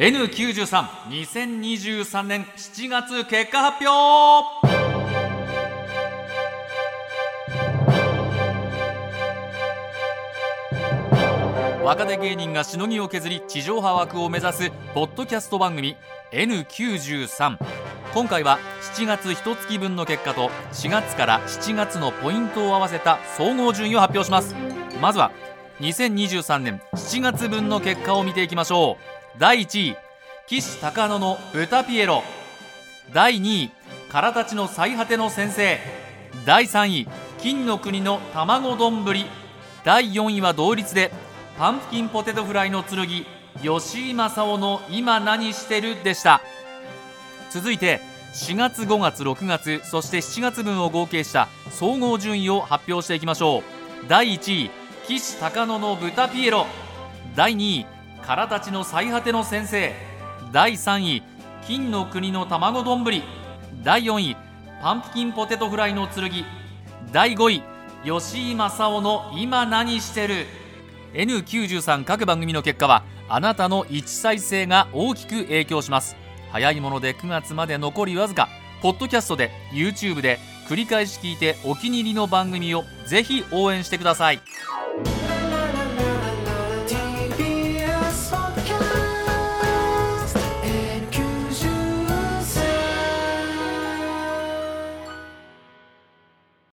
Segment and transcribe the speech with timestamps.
[0.00, 4.66] N932023 年7月結果発表。
[11.84, 15.98] 若手芸人がしのぎを削り地上波枠を目指すポッドキャスト番組
[16.32, 17.58] N93
[18.14, 18.58] 今回は
[18.94, 24.54] 7月1月分の結果と4月から7月のポイントを合わせた総合順位を発表します。
[25.02, 25.30] まずは
[25.80, 29.19] 2023年7月分の結果を見ていきましょう。
[29.38, 29.96] 第1位
[30.48, 32.24] 岸高野の豚ピエロ。
[33.12, 33.70] 第2位
[34.10, 35.78] からたちの最果ての先生。
[36.44, 39.04] 第3位金の国の卵丼。
[39.84, 41.12] 第4位は同率で
[41.58, 43.06] パンプキンポテトフライの剣
[43.62, 46.02] 吉井正夫の今何してる？
[46.02, 46.40] でした。
[47.50, 48.00] 続いて
[48.34, 53.62] 4月5月6月そして7月分を合計した総合順位を発表していきましょう。
[54.08, 54.70] 第1位
[55.06, 56.66] 岸高野の豚ピエロ。
[57.36, 57.86] 第2位
[58.26, 59.94] からたちの最果ての先生。
[60.52, 61.22] 第3位
[61.66, 63.04] 金の国の卵丼。
[63.82, 64.36] 第4位
[64.82, 66.30] パンプキンポテトフライの剣。
[67.12, 67.62] 第5位
[68.04, 70.46] 吉井正夫の今何してる。
[71.14, 76.16] N93 各番組の結果はあなたの1再生が大きく影響します。
[76.52, 78.48] 早いもので9月まで残りわずか
[78.82, 84.40] ポッドキャストで YouTube で繰り返し聞いてお気に入りの番組をぜひ応援してください。